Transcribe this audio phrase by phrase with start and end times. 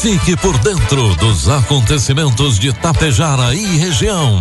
[0.00, 4.40] Fique por dentro dos acontecimentos de Tapejara e região.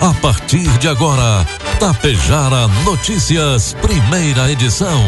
[0.00, 1.46] A partir de agora,
[1.78, 5.02] Tapejara Notícias, primeira edição.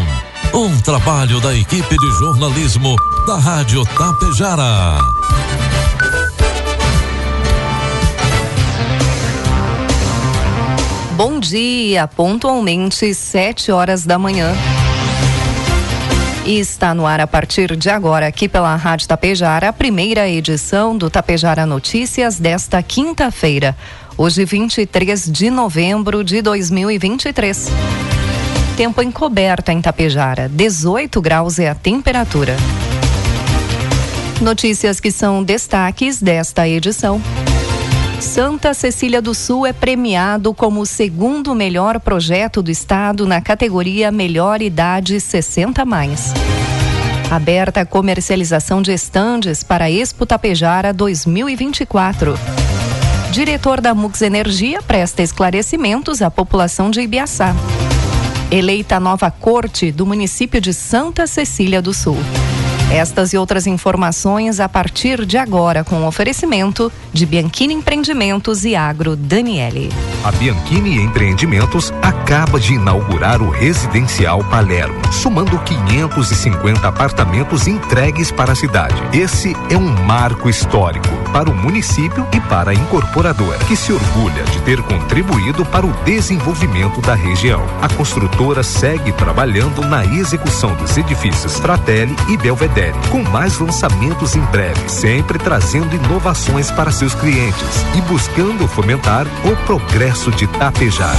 [0.53, 2.97] Um trabalho da equipe de jornalismo
[3.27, 5.01] da Rádio Tapejara.
[11.17, 14.55] Bom dia, pontualmente sete horas da manhã.
[16.49, 20.97] E está no ar a partir de agora, aqui pela Rádio Tapejara, a primeira edição
[20.97, 23.77] do Tapejara Notícias desta quinta-feira,
[24.17, 27.69] hoje 23 de novembro de 2023.
[28.79, 32.57] Tempo encoberto em Tapejara, 18 graus é a temperatura.
[34.41, 37.21] Notícias que são destaques desta edição.
[38.21, 44.11] Santa Cecília do Sul é premiado como o segundo melhor projeto do estado na categoria
[44.11, 46.33] Melhor Idade 60 mais.
[47.31, 52.37] Aberta a comercialização de estandes para Expo Tapejara 2024.
[53.31, 57.55] Diretor da Mux Energia presta esclarecimentos à população de Ibiaçá.
[58.51, 62.17] Eleita nova corte do município de Santa Cecília do Sul.
[62.91, 68.75] Estas e outras informações a partir de agora com o oferecimento de Bianchini Empreendimentos e
[68.75, 69.91] Agro Daniele.
[70.25, 78.57] A Bianchini Empreendimentos acaba de inaugurar o Residencial Palermo, somando 550 apartamentos entregues para a
[78.57, 78.97] cidade.
[79.13, 84.43] Esse é um marco histórico para o município e para a incorporadora, que se orgulha
[84.45, 87.63] de ter contribuído para o desenvolvimento da região.
[87.83, 92.78] A construtora segue trabalhando na execução dos edifícios Fratelli e Belvedere
[93.11, 99.57] com mais lançamentos em breve, sempre trazendo inovações para seus clientes e buscando fomentar o
[99.65, 101.19] progresso de Tapejara.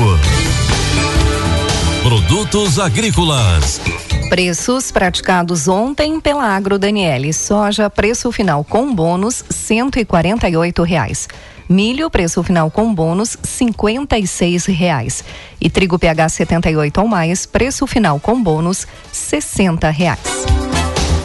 [2.05, 3.81] Produtos agrícolas.
[4.29, 7.33] Preços praticados ontem pela Agro Daniele.
[7.33, 11.27] Soja, preço final com bônus, cento e quarenta e oito reais.
[11.67, 15.23] Milho, preço final com bônus, cinquenta e seis reais.
[15.59, 20.19] E trigo PH 78 ou mais, preço final com bônus, sessenta reais.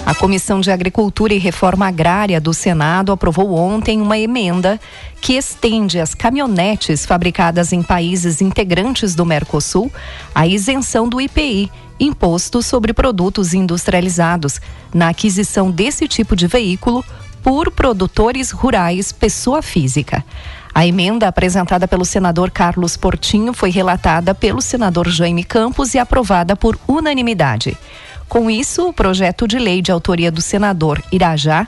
[0.05, 4.81] A Comissão de Agricultura e Reforma Agrária do Senado aprovou ontem uma emenda
[5.21, 9.93] que estende às caminhonetes fabricadas em países integrantes do Mercosul
[10.35, 14.59] a isenção do IPI, Imposto sobre Produtos Industrializados,
[14.93, 17.05] na aquisição desse tipo de veículo
[17.43, 20.25] por produtores rurais pessoa física.
[20.75, 26.55] A emenda apresentada pelo senador Carlos Portinho foi relatada pelo senador Jaime Campos e aprovada
[26.55, 27.77] por unanimidade.
[28.31, 31.67] Com isso, o projeto de lei de autoria do senador Irajá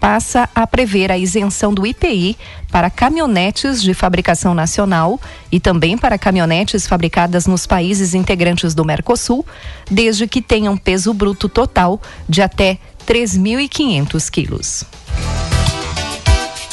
[0.00, 2.36] passa a prever a isenção do IPI
[2.72, 5.20] para caminhonetes de fabricação nacional
[5.52, 9.46] e também para caminhonetes fabricadas nos países integrantes do Mercosul,
[9.88, 14.84] desde que tenham peso bruto total de até 3.500 quilos.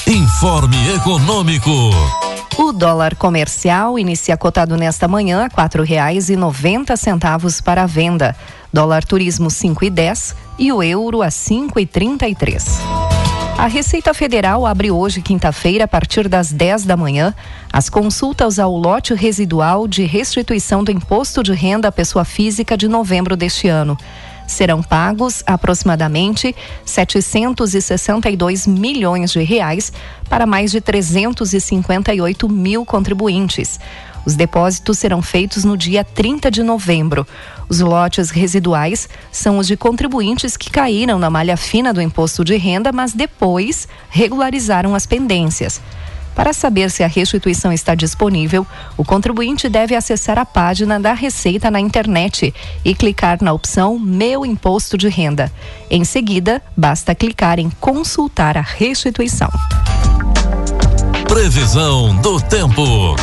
[0.08, 1.70] Informe Econômico.
[2.58, 7.86] O dólar comercial inicia cotado nesta manhã a quatro reais e noventa centavos para a
[7.86, 8.36] venda.
[8.72, 12.80] Dólar turismo cinco e dez o euro a cinco e trinta e três.
[13.58, 17.34] A Receita Federal abre hoje, quinta-feira, a partir das 10 da manhã,
[17.74, 22.88] as consultas ao lote residual de restituição do imposto de renda à pessoa física de
[22.88, 23.98] novembro deste ano
[24.48, 29.92] serão pagos aproximadamente 762 milhões de reais
[30.30, 33.80] para mais de 358 mil contribuintes.
[34.26, 37.26] Os depósitos serão feitos no dia 30 de novembro.
[37.70, 42.58] Os lotes residuais são os de contribuintes que caíram na malha fina do imposto de
[42.58, 45.80] renda, mas depois regularizaram as pendências.
[46.38, 48.64] Para saber se a restituição está disponível,
[48.96, 52.54] o contribuinte deve acessar a página da Receita na internet
[52.86, 55.52] e clicar na opção Meu Imposto de Renda.
[55.90, 59.50] Em seguida, basta clicar em Consultar a restituição.
[61.28, 63.16] Previsão do tempo.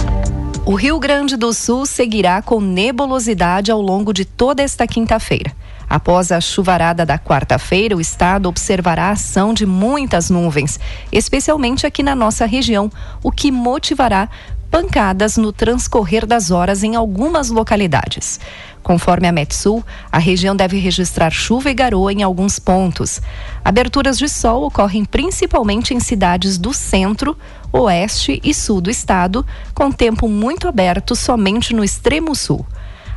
[0.67, 5.53] O Rio Grande do Sul seguirá com nebulosidade ao longo de toda esta quinta-feira.
[5.95, 10.81] Após a chuvarada da quarta-feira, o estado observará a ação de muitas nuvens,
[11.13, 12.91] especialmente aqui na nossa região,
[13.23, 14.29] o que motivará
[14.69, 18.41] pancadas no transcorrer das horas em algumas localidades.
[18.83, 23.23] Conforme a Metsul, a região deve registrar chuva e garoa em alguns pontos.
[23.65, 27.39] Aberturas de sol ocorrem principalmente em cidades do centro,
[27.73, 32.67] oeste e sul do estado, com tempo muito aberto somente no extremo sul.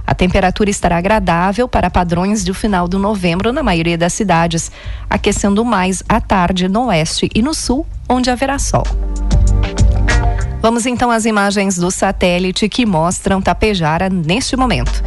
[0.08, 4.72] A temperatura estará agradável para padrões do final do novembro na maioria das cidades,
[5.10, 8.86] aquecendo mais à tarde no oeste e no sul, onde haverá sol.
[10.62, 15.04] Vamos então às imagens do satélite que mostram Tapejara neste momento.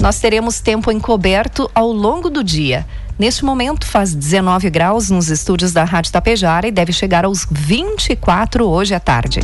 [0.00, 2.84] Nós teremos tempo encoberto ao longo do dia.
[3.16, 8.66] Neste momento faz 19 graus nos estúdios da Rádio Tapejara e deve chegar aos 24
[8.66, 9.40] hoje à tarde.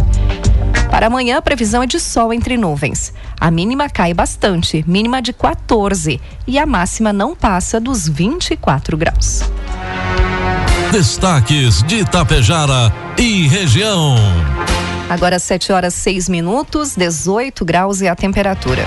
[0.93, 3.15] Para amanhã, a previsão é de sol entre nuvens.
[3.41, 9.41] A mínima cai bastante, mínima de 14, e a máxima não passa dos 24 graus.
[10.93, 14.17] Destaques de Itapejara e região.
[15.09, 18.85] Agora 7 horas 6 minutos, 18 graus e a temperatura.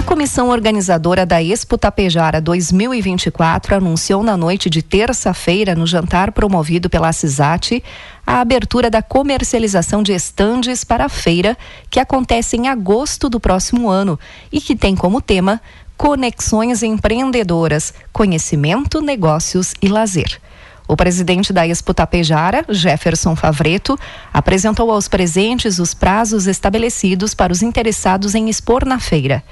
[0.00, 6.88] A comissão organizadora da Expo Tapejara 2024 anunciou na noite de terça-feira, no jantar promovido
[6.88, 7.84] pela CISAT,
[8.26, 11.54] a abertura da comercialização de estandes para a feira,
[11.90, 14.18] que acontece em agosto do próximo ano
[14.50, 15.60] e que tem como tema
[15.98, 20.40] Conexões Empreendedoras, Conhecimento, Negócios e Lazer.
[20.88, 23.98] O presidente da Expo Tapejara, Jefferson Favreto,
[24.32, 29.44] apresentou aos presentes os prazos estabelecidos para os interessados em expor na feira.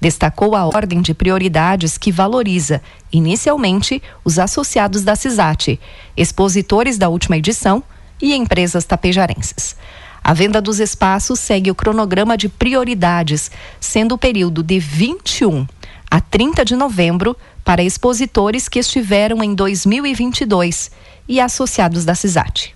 [0.00, 2.82] Destacou a ordem de prioridades que valoriza,
[3.12, 5.80] inicialmente, os associados da CISAT,
[6.16, 7.82] expositores da última edição
[8.20, 9.76] e empresas tapejarenses.
[10.22, 15.66] A venda dos espaços segue o cronograma de prioridades, sendo o período de 21
[16.10, 20.90] a 30 de novembro para expositores que estiveram em 2022
[21.28, 22.74] e associados da CISAT.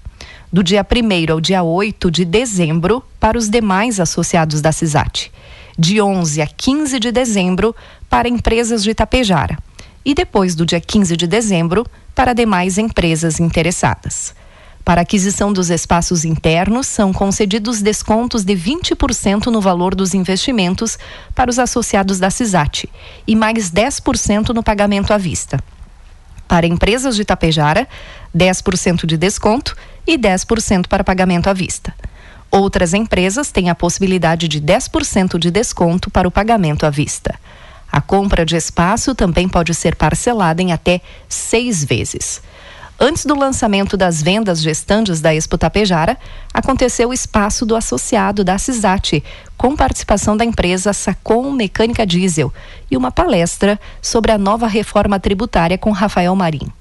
[0.52, 5.30] Do dia 1 ao dia 8 de dezembro para os demais associados da CISAT
[5.78, 7.74] de 11 a 15 de dezembro
[8.10, 9.56] para empresas de Itapejara
[10.04, 14.34] e depois do dia 15 de dezembro para demais empresas interessadas.
[14.84, 20.98] Para aquisição dos espaços internos, são concedidos descontos de 20% no valor dos investimentos
[21.34, 22.88] para os associados da CISAT
[23.26, 25.62] e mais 10% no pagamento à vista.
[26.48, 27.86] Para empresas de Itapejara,
[28.34, 29.76] 10% de desconto
[30.06, 31.94] e 10% para pagamento à vista.
[32.50, 37.38] Outras empresas têm a possibilidade de 10% de desconto para o pagamento à vista.
[37.90, 42.42] A compra de espaço também pode ser parcelada em até seis vezes.
[43.00, 46.18] Antes do lançamento das vendas gestantes da Expo Tapejara,
[46.52, 49.22] aconteceu o espaço do associado da CISAT,
[49.56, 52.52] com participação da empresa Sacom Mecânica Diesel,
[52.90, 56.72] e uma palestra sobre a nova reforma tributária com Rafael Marim.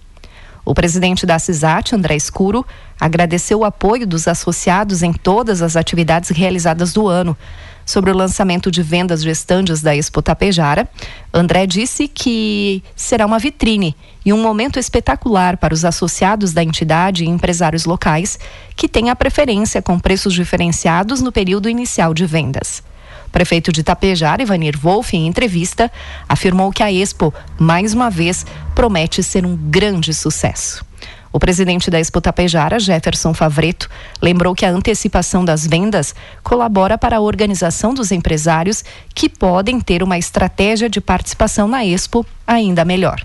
[0.67, 2.65] O presidente da CISAT, André Escuro,
[2.99, 7.37] agradeceu o apoio dos associados em todas as atividades realizadas do ano.
[7.85, 10.85] Sobre o lançamento de vendas de estandes da Expo Tapejara,
[11.33, 17.23] André disse que será uma vitrine e um momento espetacular para os associados da entidade
[17.23, 18.37] e empresários locais
[18.75, 22.83] que têm a preferência com preços diferenciados no período inicial de vendas.
[23.37, 25.91] Prefeito de Itapejara, Ivanir Wolff, em entrevista,
[26.27, 28.43] afirmou que a Expo, mais uma vez,
[28.73, 30.83] promete ser um grande sucesso.
[31.31, 33.87] O presidente da Expo Tapejara, Jefferson Favreto,
[34.19, 40.01] lembrou que a antecipação das vendas colabora para a organização dos empresários que podem ter
[40.01, 43.23] uma estratégia de participação na Expo ainda melhor.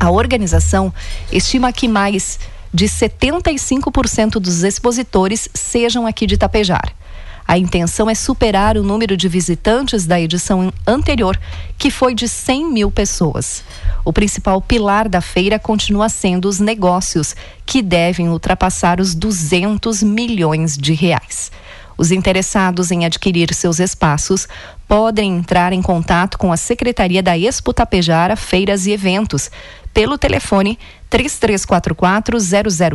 [0.00, 0.92] A organização
[1.30, 2.40] estima que mais
[2.74, 6.98] de 75% dos expositores sejam aqui de Tapejara.
[7.46, 11.38] A intenção é superar o número de visitantes da edição anterior,
[11.76, 13.64] que foi de 100 mil pessoas.
[14.04, 17.34] O principal pilar da feira continua sendo os negócios,
[17.66, 21.50] que devem ultrapassar os 200 milhões de reais.
[22.00, 24.48] Os interessados em adquirir seus espaços
[24.88, 29.50] podem entrar em contato com a Secretaria da Expo Tapejara Feiras e Eventos
[29.92, 30.78] pelo telefone
[31.10, 32.38] 3344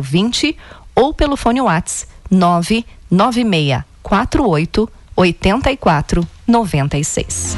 [0.02, 0.56] 0020
[0.92, 7.56] ou pelo fone WhatsApp 996 48 84 96.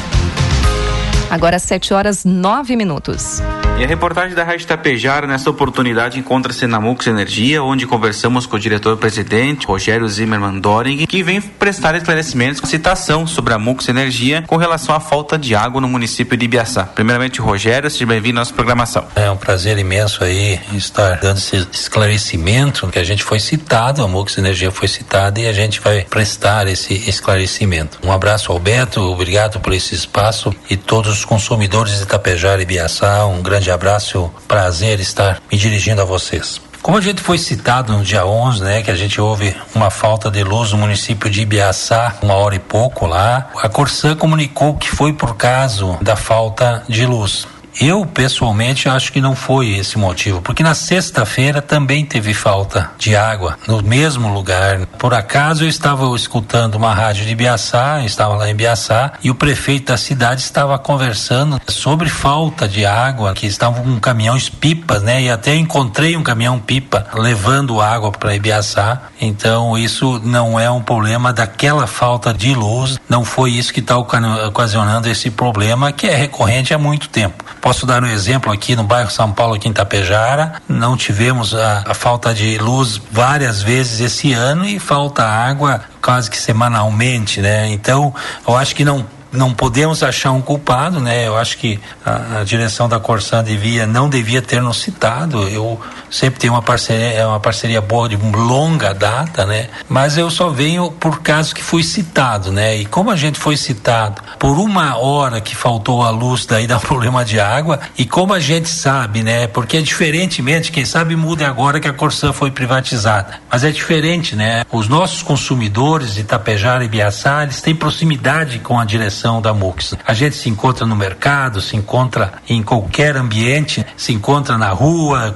[1.31, 3.43] Agora 7 horas 9 minutos.
[3.79, 8.57] E a reportagem da Rádio Tapejara, nessa oportunidade, encontra-se na Mux Energia, onde conversamos com
[8.57, 14.43] o diretor-presidente, Rogério Zimmermann Doring, que vem prestar esclarecimentos com citação sobre a Mux Energia
[14.49, 16.87] com relação à falta de água no município de Ibiaçá.
[16.87, 19.07] Primeiramente, Rogério, seja bem-vindo à nossa programação.
[19.15, 24.09] É um prazer imenso aí estar dando esse esclarecimento que a gente foi citado, a
[24.09, 28.01] Mux Energia foi citada e a gente vai prestar esse esclarecimento.
[28.03, 32.65] Um abraço ao Beto, obrigado por esse espaço e todos os consumidores de Tapejara e
[32.65, 36.61] Ibiaçá, um grande abraço, prazer estar me dirigindo a vocês.
[36.81, 40.31] Como a gente foi citado no dia 11, né, que a gente houve uma falta
[40.31, 44.89] de luz no município de Ibiaçá, uma hora e pouco lá, a Corsã comunicou que
[44.89, 47.47] foi por causa da falta de luz.
[47.81, 53.15] Eu, pessoalmente, acho que não foi esse motivo, porque na sexta-feira também teve falta de
[53.15, 54.87] água no mesmo lugar.
[54.99, 59.35] Por acaso eu estava escutando uma rádio de Biaçá, estava lá em Biaçá, e o
[59.35, 65.23] prefeito da cidade estava conversando sobre falta de água, que estavam com caminhões pipas, né?
[65.23, 69.03] E até encontrei um caminhão pipa levando água para Ibiaçá.
[69.21, 73.97] Então, isso não é um problema daquela falta de luz, não foi isso que está
[73.97, 77.45] ocasionando esse problema que é recorrente há muito tempo.
[77.69, 80.55] Posso dar um exemplo aqui no bairro São Paulo, aqui em Tapejara.
[80.67, 86.31] Não tivemos a, a falta de luz várias vezes esse ano e falta água quase
[86.31, 87.69] que semanalmente, né?
[87.69, 88.15] Então,
[88.49, 91.29] eu acho que não não podemos achar um culpado, né?
[91.29, 95.47] Eu acho que a, a, direção da Corsan devia, não devia ter nos citado.
[95.47, 95.79] Eu
[96.11, 99.69] sempre tenho uma parceria, é uma parceria boa de longa data, né?
[99.89, 102.77] Mas eu só venho por caso que fui citado, né?
[102.77, 106.79] E como a gente foi citado por uma hora que faltou a luz, daí dá
[106.81, 107.81] problema de água.
[107.97, 109.47] E como a gente sabe, né?
[109.47, 113.41] Porque é diferentemente, quem sabe muda agora que a Corsan foi privatizada.
[113.51, 114.65] Mas é diferente, né?
[114.71, 119.95] Os nossos consumidores de Itapejara e Biaçá, eles têm proximidade com a direção da MUX.
[120.07, 125.35] A gente se encontra no mercado, se encontra em qualquer ambiente, se encontra na rua,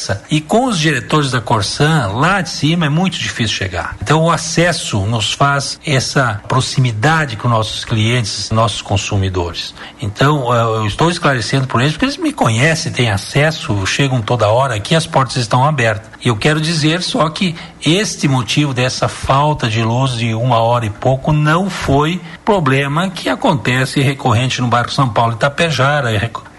[0.00, 0.22] conversa.
[0.30, 3.96] E com os diretores da Corsan, lá de cima é muito difícil chegar.
[4.02, 9.74] Então o acesso nos faz essa proximidade com nossos clientes, nossos consumidores.
[10.00, 14.74] Então eu estou esclarecendo por eles, porque eles me conhecem, têm acesso, chegam toda hora
[14.74, 16.10] aqui, as portas estão abertas.
[16.24, 17.54] E eu quero dizer só que
[17.84, 23.28] este motivo dessa falta de luz de uma hora e pouco não foi problema que
[23.28, 26.10] acontece recorrente no bairro São Paulo Itapejara,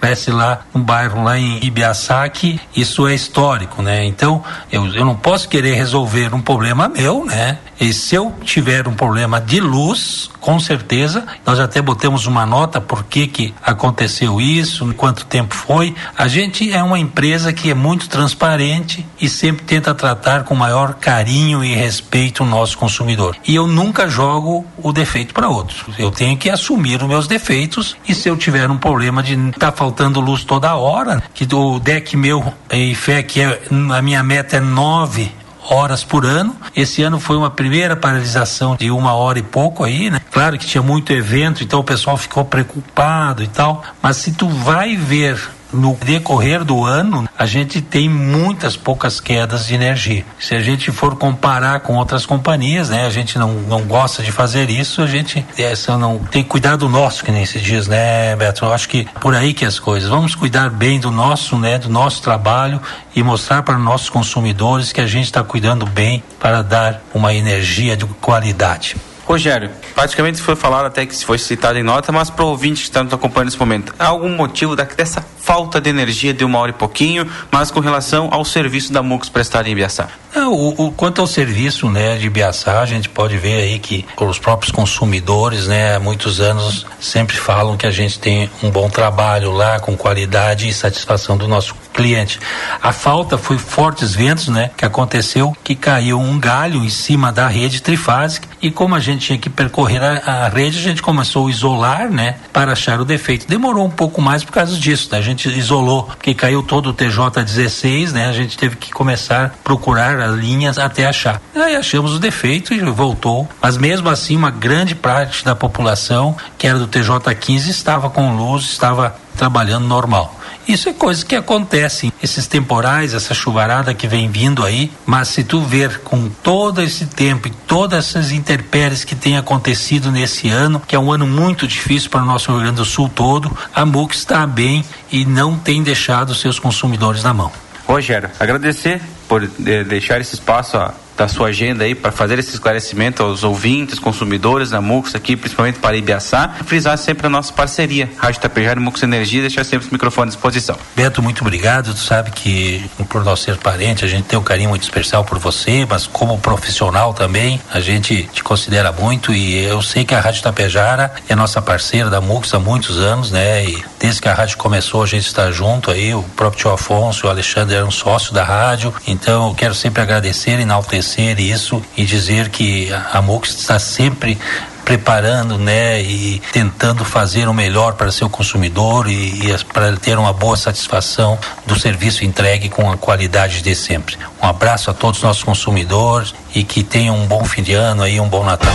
[0.01, 4.03] acontece lá no bairro lá em Ibiaçá que isso é histórico, né?
[4.05, 7.59] Então eu, eu não posso querer resolver um problema meu, né?
[7.79, 12.79] E se eu tiver um problema de luz, com certeza, nós até botamos uma nota
[12.79, 15.95] por que que aconteceu isso, quanto tempo foi.
[16.15, 20.95] A gente é uma empresa que é muito transparente e sempre tenta tratar com maior
[20.95, 23.35] carinho e respeito o nosso consumidor.
[23.47, 25.83] E eu nunca jogo o defeito para outros.
[25.97, 29.71] Eu tenho que assumir os meus defeitos e se eu tiver um problema de tá
[29.71, 33.61] faltando luz toda hora, que o deck meu em fé que é,
[33.95, 35.31] a minha meta é nove
[35.69, 36.55] horas por ano.
[36.75, 40.19] Esse ano foi uma primeira paralisação de uma hora e pouco aí, né?
[40.31, 43.83] Claro que tinha muito evento, então o pessoal ficou preocupado e tal.
[44.01, 45.39] Mas se tu vai ver
[45.73, 50.25] no decorrer do ano, a gente tem muitas poucas quedas de energia.
[50.39, 54.31] Se a gente for comparar com outras companhias, né, a gente não, não gosta de
[54.31, 58.65] fazer isso, a gente essa não tem cuidado nosso, que nem se diz, né, Beto?
[58.65, 60.09] Eu acho que por aí que as coisas.
[60.09, 62.81] Vamos cuidar bem do nosso, né, do nosso trabalho
[63.15, 67.95] e mostrar para nossos consumidores que a gente está cuidando bem para dar uma energia
[67.95, 68.95] de qualidade.
[69.31, 72.89] Rogério, praticamente foi falado até que foi citado em nota, mas para o ouvinte que
[72.89, 76.71] está nos acompanhando nesse momento, há algum motivo dessa falta de energia de uma hora
[76.71, 80.09] e pouquinho, mas com relação ao serviço da MUX prestado em Ibiaçá?
[80.33, 84.05] É, o, o, quanto ao serviço né, de Ibiaçá, a gente pode ver aí que
[84.17, 88.89] os próprios consumidores, né, há muitos anos sempre falam que a gente tem um bom
[88.89, 92.39] trabalho lá, com qualidade e satisfação do nosso cliente.
[92.81, 97.47] A falta foi fortes ventos, né, que aconteceu que caiu um galho em cima da
[97.47, 101.47] rede trifásica e como a gente tinha que percorrer a, a rede, a gente começou
[101.47, 103.47] a isolar, né, para achar o defeito.
[103.47, 105.17] Demorou um pouco mais por causa disso, né?
[105.17, 108.27] A gente isolou, porque caiu todo o TJ16, né?
[108.27, 111.41] A gente teve que começar a procurar as linhas até achar.
[111.55, 116.67] Aí achamos o defeito e voltou, mas mesmo assim uma grande parte da população que
[116.67, 120.39] era do TJ15 estava com luz, estava trabalhando normal.
[120.67, 125.43] Isso é coisa que acontece, esses temporais, essa chuvarada que vem vindo aí, mas se
[125.43, 130.81] tu ver com todo esse tempo e todas essas intempéries que tem acontecido nesse ano,
[130.87, 133.85] que é um ano muito difícil para o nosso Rio Grande do Sul todo, a
[133.85, 137.51] MUC está bem e não tem deixado seus consumidores na mão.
[137.87, 140.77] Rogério, agradecer por eh, deixar esse espaço
[141.21, 145.77] da sua agenda aí para fazer esse esclarecimento aos ouvintes, consumidores da MUX aqui, principalmente
[145.77, 149.91] para Ibiaçá, frisar sempre a nossa parceria, Rádio Tapejara e MUX Energia, deixar sempre os
[149.91, 150.75] microfones à disposição.
[150.95, 154.69] Beto, muito obrigado, tu sabe que por nós ser parente, a gente tem um carinho
[154.69, 159.79] muito especial por você, mas como profissional também, a gente te considera muito e eu
[159.83, 163.83] sei que a Rádio Tapejara é nossa parceira da MUX há muitos anos, né, e
[163.99, 167.29] desde que a rádio começou a gente está junto aí, o próprio tio Afonso o
[167.29, 172.05] Alexandre eram sócios da rádio, então eu quero sempre agradecer e enaltecer reconhecer isso e
[172.05, 174.37] dizer que a MUX está sempre
[174.85, 180.33] preparando, né, e tentando fazer o melhor para seu consumidor e, e para ter uma
[180.33, 184.17] boa satisfação do serviço entregue com a qualidade de sempre.
[184.41, 188.07] Um abraço a todos os nossos consumidores e que tenham um bom fim de ano
[188.07, 188.73] e um bom Natal.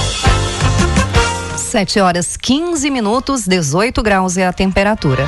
[1.56, 5.26] 7 horas 15 minutos, 18 graus é a temperatura.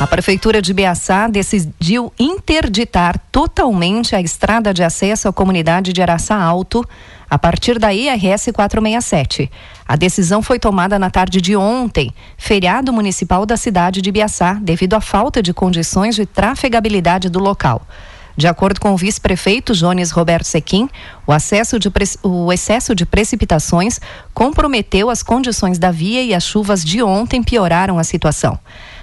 [0.00, 6.42] A Prefeitura de Biaçá decidiu interditar totalmente a estrada de acesso à comunidade de Araçá
[6.42, 6.82] Alto
[7.28, 9.50] a partir da IRS 467.
[9.86, 14.94] A decisão foi tomada na tarde de ontem, feriado municipal da cidade de Biaçá, devido
[14.94, 17.86] à falta de condições de trafegabilidade do local.
[18.34, 20.88] De acordo com o vice-prefeito Jones Roberto Sequim,
[21.26, 21.32] o,
[22.26, 24.00] o, excesso de precipitações
[24.32, 28.58] comprometeu as condições da via e as chuvas de ontem pioraram a situação.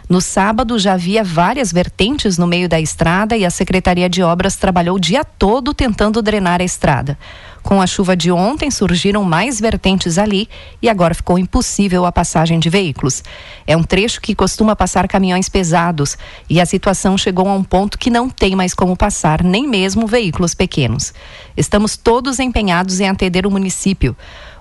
[0.09, 4.55] No sábado já havia várias vertentes no meio da estrada e a Secretaria de Obras
[4.55, 7.17] trabalhou o dia todo tentando drenar a estrada.
[7.67, 10.47] Com a chuva de ontem, surgiram mais vertentes ali
[10.81, 13.21] e agora ficou impossível a passagem de veículos.
[13.67, 16.17] É um trecho que costuma passar caminhões pesados
[16.49, 20.07] e a situação chegou a um ponto que não tem mais como passar, nem mesmo
[20.07, 21.13] veículos pequenos.
[21.57, 24.15] Estamos todos empenhados em atender o município.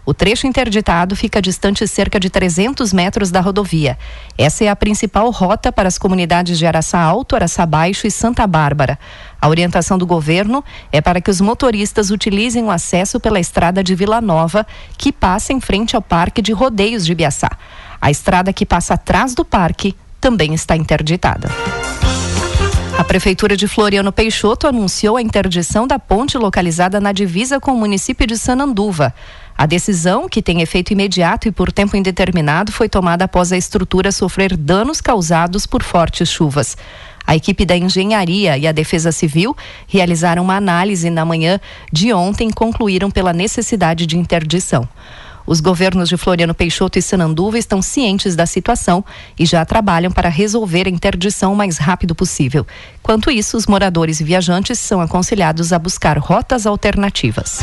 [0.07, 3.99] O trecho interditado fica distante cerca de 300 metros da rodovia.
[4.39, 8.47] Essa é a principal rota para as comunidades de Araçá Alto, Araçá Baixo e Santa
[8.47, 9.01] Bárbara.
[9.41, 13.95] A orientação do governo é para que os motoristas utilizem o acesso pela estrada de
[13.95, 14.67] Vila Nova,
[14.97, 17.51] que passa em frente ao Parque de Rodeios de Biaçá.
[18.01, 21.49] A estrada que passa atrás do parque também está interditada.
[22.99, 27.77] A Prefeitura de Floriano Peixoto anunciou a interdição da ponte localizada na divisa com o
[27.77, 29.13] município de Sananduva.
[29.57, 34.11] A decisão, que tem efeito imediato e por tempo indeterminado, foi tomada após a estrutura
[34.11, 36.77] sofrer danos causados por fortes chuvas.
[37.27, 39.57] A equipe da Engenharia e a Defesa Civil
[39.89, 41.59] realizaram uma análise na manhã
[41.93, 44.89] de ontem e concluíram pela necessidade de interdição.
[45.47, 49.05] Os governos de Floriano Peixoto e Sananduva estão cientes da situação
[49.39, 52.67] e já trabalham para resolver a interdição o mais rápido possível.
[53.03, 57.61] Quanto isso, os moradores e viajantes são aconselhados a buscar rotas alternativas.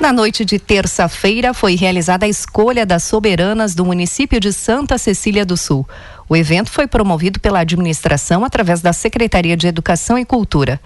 [0.00, 5.44] Na noite de terça-feira foi realizada a escolha das soberanas do município de Santa Cecília
[5.44, 5.86] do Sul.
[6.26, 10.80] O evento foi promovido pela administração através da Secretaria de Educação e Cultura.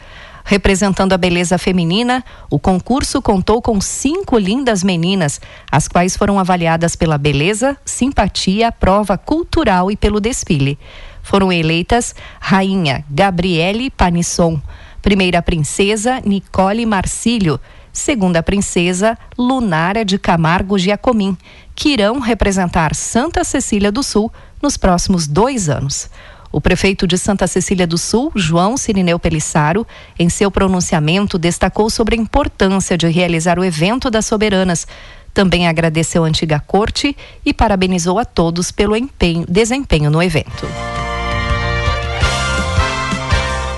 [0.44, 6.96] Representando a beleza feminina, o concurso contou com cinco lindas meninas, as quais foram avaliadas
[6.96, 10.76] pela beleza, simpatia, prova cultural e pelo desfile.
[11.22, 14.60] Foram eleitas Rainha Gabriele Panisson,
[15.00, 17.60] Primeira Princesa Nicole Marcílio,
[17.94, 21.38] segunda princesa Lunara de Camargo Giacomim,
[21.74, 24.30] que irão representar Santa Cecília do Sul
[24.60, 26.10] nos próximos dois anos.
[26.50, 29.86] O prefeito de Santa Cecília do Sul, João Cirineu Pelissaro,
[30.18, 34.86] em seu pronunciamento destacou sobre a importância de realizar o evento das soberanas.
[35.32, 40.66] Também agradeceu a antiga corte e parabenizou a todos pelo empenho, desempenho no evento.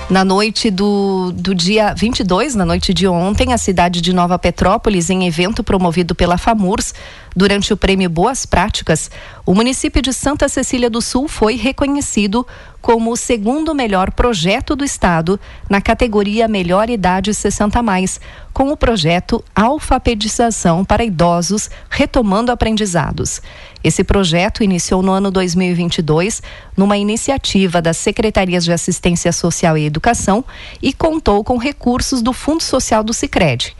[0.09, 5.09] Na noite do, do dia 22, na noite de ontem, a cidade de Nova Petrópolis,
[5.09, 6.93] em evento promovido pela FAMURS,
[7.37, 9.11] durante o prêmio Boas Práticas,
[9.45, 12.47] o município de Santa Cecília do Sul foi reconhecido
[12.81, 18.19] como o segundo melhor projeto do estado na categoria Melhor Idade 60 mais,
[18.51, 23.39] com o projeto Alfabetização para idosos retomando aprendizados.
[23.83, 26.41] Esse projeto iniciou no ano 2022
[26.75, 30.43] numa iniciativa das Secretarias de Assistência Social e Educação
[30.81, 33.75] e contou com recursos do Fundo Social do Sicredi.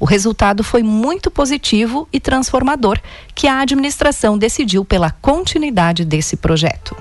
[0.00, 2.98] O resultado foi muito positivo e transformador,
[3.34, 6.96] que a administração decidiu pela continuidade desse projeto.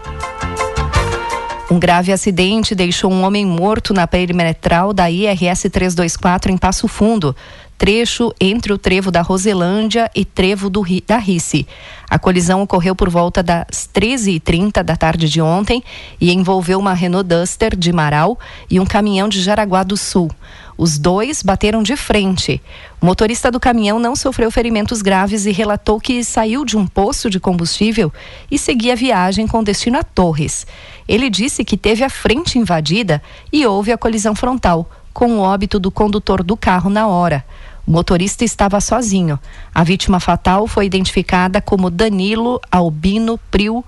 [1.70, 7.36] Um grave acidente deixou um homem morto na perimetral da IRS 324 em Passo Fundo,
[7.78, 11.68] trecho entre o trevo da Roselândia e trevo do, da Rice.
[12.10, 15.84] A colisão ocorreu por volta das 13h30 da tarde de ontem
[16.20, 20.32] e envolveu uma Renault Duster de Marau e um caminhão de Jaraguá do Sul.
[20.78, 22.62] Os dois bateram de frente.
[23.02, 27.30] O motorista do caminhão não sofreu ferimentos graves e relatou que saiu de um poço
[27.30, 28.14] de combustível
[28.50, 30.68] e seguia a viagem com destino a Torres.
[31.08, 35.80] Ele disse que teve a frente invadida e houve a colisão frontal, com o óbito
[35.80, 37.44] do condutor do carro na hora.
[37.88, 39.40] O motorista estava sozinho.
[39.74, 43.84] A vítima fatal foi identificada como Danilo Albino Priu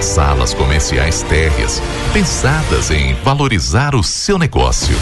[0.00, 4.96] Salas comerciais térreas, pensadas em valorizar o seu negócio.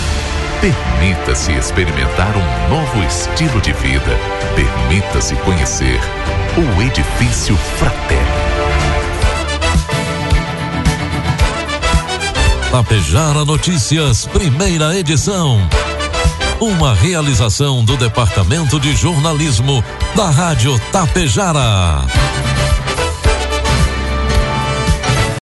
[0.61, 4.16] Permita-se experimentar um novo estilo de vida.
[4.55, 6.00] Permita-se conhecer
[6.57, 8.52] o Edifício Fratelli.
[12.70, 15.59] Tapejara Notícias, primeira edição.
[16.61, 22.07] Uma realização do Departamento de Jornalismo da Rádio Tapejara.